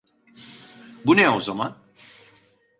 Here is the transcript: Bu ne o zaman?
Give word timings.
Bu 1.05 1.17
ne 1.17 1.29
o 1.29 1.41
zaman? 1.41 1.77